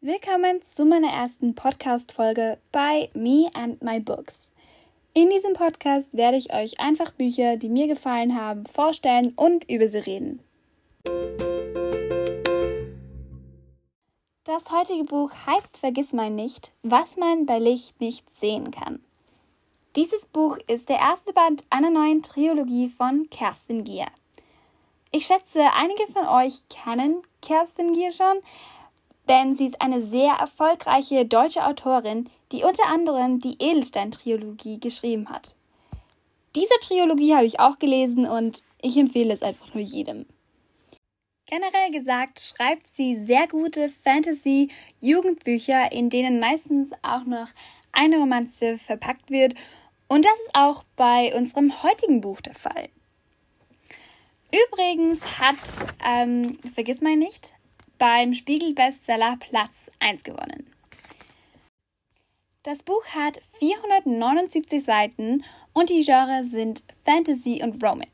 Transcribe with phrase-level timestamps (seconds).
[0.00, 4.36] Willkommen zu meiner ersten Podcast-Folge bei Me and My Books.
[5.12, 9.88] In diesem Podcast werde ich euch einfach Bücher, die mir gefallen haben, vorstellen und über
[9.88, 10.38] sie reden.
[14.44, 19.02] Das heutige Buch heißt Vergiss mein nicht, was man bei Licht nicht sehen kann.
[19.96, 24.06] Dieses Buch ist der erste Band einer neuen Trilogie von Kerstin Gier.
[25.10, 28.38] Ich schätze, einige von euch kennen Kerstin Gier schon,
[29.28, 35.54] denn sie ist eine sehr erfolgreiche deutsche Autorin, die unter anderem die Edelstein-Trilogie geschrieben hat.
[36.54, 40.26] Diese Trilogie habe ich auch gelesen und ich empfehle es einfach nur jedem.
[41.48, 47.48] Generell gesagt schreibt sie sehr gute Fantasy-Jugendbücher, in denen meistens auch noch
[47.92, 49.54] eine Romanze verpackt wird.
[50.08, 52.90] Und das ist auch bei unserem heutigen Buch der Fall.
[54.52, 55.56] Übrigens hat,
[56.04, 57.54] ähm, vergiss mal nicht,
[57.98, 60.66] beim Spiegel-Bestseller Platz 1 gewonnen.
[62.62, 68.12] Das Buch hat 479 Seiten und die Genres sind Fantasy und Romance.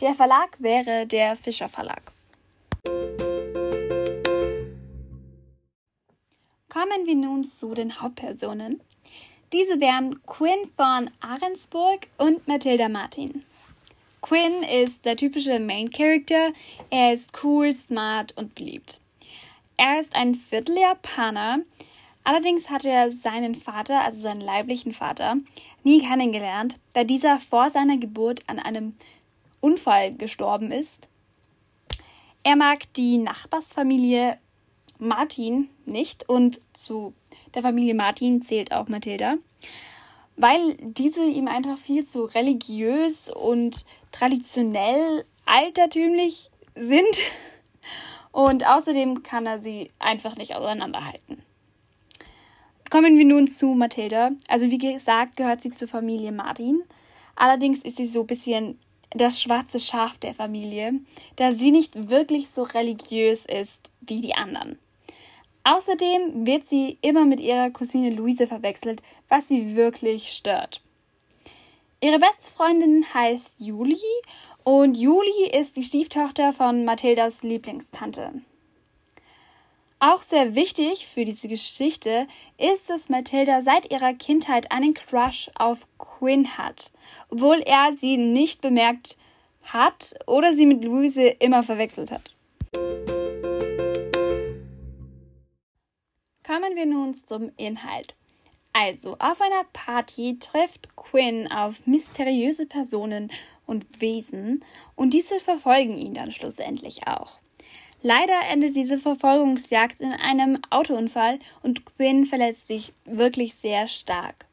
[0.00, 2.12] Der Verlag wäre der Fischer Verlag.
[6.68, 8.80] Kommen wir nun zu den Hauptpersonen.
[9.52, 13.44] Diese wären Quinn von Ahrensburg und Mathilda Martin.
[14.28, 16.52] Quinn ist der typische Main Character.
[16.90, 19.00] Er ist cool, smart und beliebt.
[19.78, 21.60] Er ist ein Vierteljapaner.
[22.24, 25.38] Allerdings hat er seinen Vater, also seinen leiblichen Vater,
[25.82, 28.96] nie kennengelernt, da dieser vor seiner Geburt an einem
[29.62, 31.08] Unfall gestorben ist.
[32.42, 34.36] Er mag die Nachbarsfamilie
[34.98, 37.14] Martin nicht und zu
[37.54, 39.38] der Familie Martin zählt auch Mathilda
[40.38, 47.16] weil diese ihm einfach viel zu religiös und traditionell altertümlich sind.
[48.32, 51.42] Und außerdem kann er sie einfach nicht auseinanderhalten.
[52.90, 54.30] Kommen wir nun zu Mathilda.
[54.48, 56.82] Also wie gesagt, gehört sie zur Familie Martin.
[57.36, 58.78] Allerdings ist sie so ein bisschen
[59.10, 60.94] das schwarze Schaf der Familie,
[61.36, 64.78] da sie nicht wirklich so religiös ist wie die anderen.
[65.64, 70.82] Außerdem wird sie immer mit ihrer Cousine Luise verwechselt, was sie wirklich stört.
[72.00, 73.98] Ihre beste Freundin heißt Julie
[74.62, 78.34] und Julie ist die Stieftochter von Mathildas Lieblingstante.
[79.98, 85.88] Auch sehr wichtig für diese Geschichte ist, dass Mathilda seit ihrer Kindheit einen Crush auf
[85.98, 86.92] Quinn hat,
[87.30, 89.16] obwohl er sie nicht bemerkt
[89.64, 92.32] hat oder sie mit Luise immer verwechselt hat.
[96.46, 98.14] Kommen wir nun zum Inhalt.
[98.72, 103.30] Also, auf einer Party trifft Quinn auf mysteriöse Personen
[103.66, 104.64] und Wesen
[104.94, 107.38] und diese verfolgen ihn dann schlussendlich auch.
[108.02, 114.46] Leider endet diese Verfolgungsjagd in einem Autounfall und Quinn verletzt sich wirklich sehr stark.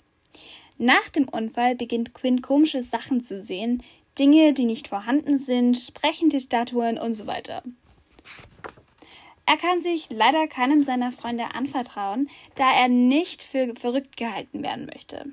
[0.78, 3.84] Nach dem Unfall beginnt Quinn komische Sachen zu sehen,
[4.18, 7.64] Dinge, die nicht vorhanden sind, sprechende Statuen und so weiter.
[9.46, 14.88] Er kann sich leider keinem seiner Freunde anvertrauen, da er nicht für verrückt gehalten werden
[14.88, 15.26] möchte.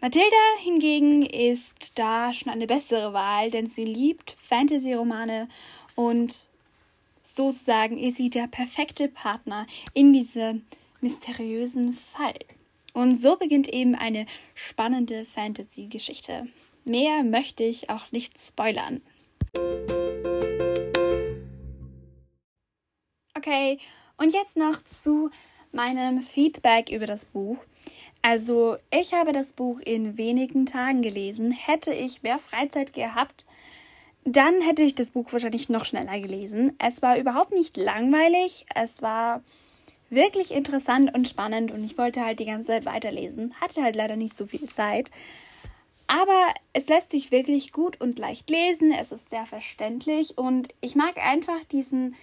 [0.00, 5.48] Mathilda hingegen ist da schon eine bessere Wahl, denn sie liebt Fantasy-Romane
[5.96, 6.48] und
[7.22, 10.64] sozusagen ist sie der perfekte Partner in diesem
[11.00, 12.38] mysteriösen Fall.
[12.94, 16.48] Und so beginnt eben eine spannende Fantasy-Geschichte.
[16.84, 19.02] Mehr möchte ich auch nicht spoilern.
[23.38, 23.78] Okay,
[24.16, 25.30] und jetzt noch zu
[25.70, 27.58] meinem Feedback über das Buch.
[28.20, 31.52] Also, ich habe das Buch in wenigen Tagen gelesen.
[31.52, 33.44] Hätte ich mehr Freizeit gehabt,
[34.24, 36.74] dann hätte ich das Buch wahrscheinlich noch schneller gelesen.
[36.80, 38.66] Es war überhaupt nicht langweilig.
[38.74, 39.40] Es war
[40.10, 43.54] wirklich interessant und spannend und ich wollte halt die ganze Zeit weiterlesen.
[43.60, 45.12] Hatte halt leider nicht so viel Zeit.
[46.08, 48.90] Aber es lässt sich wirklich gut und leicht lesen.
[48.90, 52.16] Es ist sehr verständlich und ich mag einfach diesen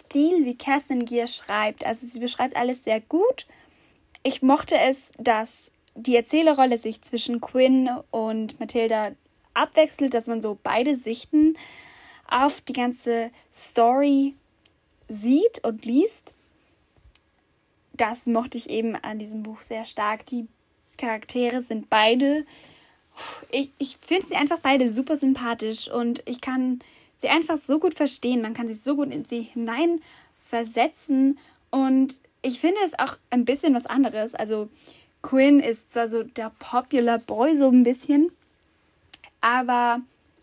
[0.00, 1.84] Stil, wie Kerstin Gier schreibt.
[1.84, 3.46] Also sie beschreibt alles sehr gut.
[4.22, 5.50] Ich mochte es, dass
[5.94, 9.12] die Erzählerrolle sich zwischen Quinn und Mathilda
[9.54, 11.56] abwechselt, dass man so beide Sichten
[12.28, 14.34] auf die ganze Story
[15.08, 16.32] sieht und liest.
[17.92, 20.26] Das mochte ich eben an diesem Buch sehr stark.
[20.26, 20.46] Die
[20.96, 22.46] Charaktere sind beide.
[23.50, 26.80] Ich, ich finde sie einfach beide super sympathisch und ich kann
[27.20, 28.42] sie einfach so gut verstehen.
[28.42, 31.38] Man kann sich so gut in sie hineinversetzen.
[31.70, 34.34] Und ich finde es auch ein bisschen was anderes.
[34.34, 34.68] Also
[35.22, 38.32] Quinn ist zwar so der Popular Boy so ein bisschen,
[39.40, 40.00] aber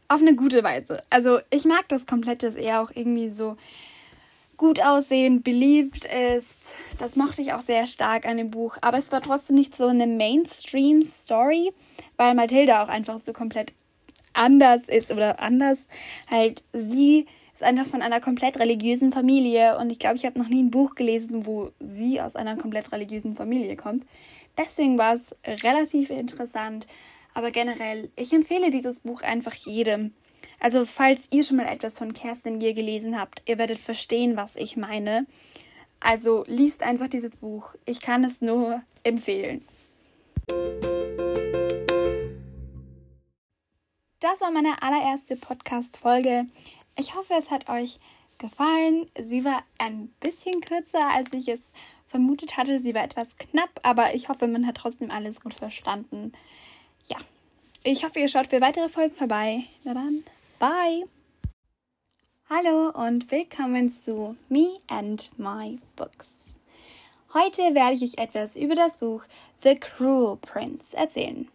[0.08, 1.04] auf eine gute Weise.
[1.10, 3.58] Also ich mag das komplett, dass er auch irgendwie so
[4.56, 6.48] gut aussehen, beliebt ist.
[6.98, 8.78] Das mochte ich auch sehr stark an dem Buch.
[8.82, 11.74] Aber es war trotzdem nicht so eine Mainstream-Story,
[12.18, 13.74] weil Mathilda auch einfach so komplett
[14.38, 15.80] anders ist oder anders.
[16.30, 20.48] Halt, sie ist einfach von einer komplett religiösen Familie und ich glaube, ich habe noch
[20.48, 24.06] nie ein Buch gelesen, wo sie aus einer komplett religiösen Familie kommt.
[24.58, 26.88] Deswegen war es relativ interessant.
[27.34, 30.14] Aber generell, ich empfehle dieses Buch einfach jedem.
[30.60, 34.56] Also, falls ihr schon mal etwas von Kerstin Gier gelesen habt, ihr werdet verstehen, was
[34.56, 35.28] ich meine.
[36.00, 37.76] Also, liest einfach dieses Buch.
[37.86, 39.64] Ich kann es nur empfehlen.
[44.20, 46.48] Das war meine allererste Podcast-Folge.
[46.98, 48.00] Ich hoffe, es hat euch
[48.40, 49.06] gefallen.
[49.20, 51.60] Sie war ein bisschen kürzer, als ich es
[52.08, 52.80] vermutet hatte.
[52.80, 56.32] Sie war etwas knapp, aber ich hoffe, man hat trotzdem alles gut verstanden.
[57.08, 57.18] Ja,
[57.84, 59.66] ich hoffe, ihr schaut für weitere Folgen vorbei.
[59.84, 60.24] Na dann.
[60.58, 61.06] Bye!
[62.50, 66.32] Hallo und willkommen zu Me and My Books.
[67.36, 69.26] Heute werde ich euch etwas über das Buch
[69.62, 71.48] The Cruel Prince erzählen.